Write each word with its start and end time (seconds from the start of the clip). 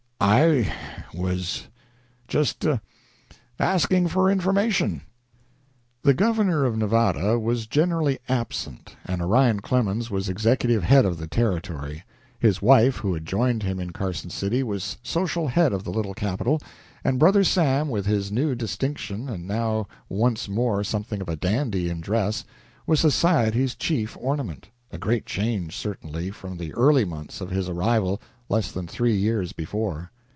"I 0.23 0.71
was 1.15 1.67
just 2.27 2.63
asking 3.57 4.07
for 4.07 4.29
information." 4.29 5.01
The 6.03 6.13
governor 6.13 6.63
of 6.63 6.77
Nevada 6.77 7.39
was 7.39 7.65
generally 7.65 8.19
absent, 8.29 8.95
and 9.03 9.19
Orion 9.23 9.61
Clemens 9.61 10.11
was 10.11 10.29
executive 10.29 10.83
head 10.83 11.05
of 11.05 11.17
the 11.17 11.25
territory. 11.25 12.03
His 12.39 12.61
wife, 12.61 12.97
who 12.97 13.15
had 13.15 13.25
joined 13.25 13.63
him 13.63 13.79
in 13.79 13.93
Carson 13.93 14.29
City, 14.29 14.61
was 14.61 14.99
social 15.01 15.47
head 15.47 15.73
of 15.73 15.83
the 15.85 15.91
little 15.91 16.13
capital, 16.13 16.61
and 17.03 17.17
Brother 17.17 17.43
Sam, 17.43 17.89
with 17.89 18.05
his 18.05 18.31
new 18.31 18.53
distinction 18.53 19.27
and 19.27 19.47
now 19.47 19.87
once 20.07 20.47
more 20.47 20.83
something 20.83 21.21
of 21.21 21.29
a 21.29 21.35
dandy 21.35 21.89
in 21.89 21.99
dress, 21.99 22.45
was 22.85 22.99
society's 22.99 23.73
chief 23.73 24.15
ornament 24.21 24.69
a 24.93 24.99
great 24.99 25.25
change, 25.25 25.75
certainly, 25.75 26.29
from 26.29 26.57
the 26.57 26.73
early 26.73 27.05
months 27.05 27.41
of 27.41 27.49
his 27.49 27.67
arrival 27.69 28.21
less 28.49 28.73
than 28.73 28.85
three 28.85 29.15
years 29.15 29.53
before. 29.53 30.11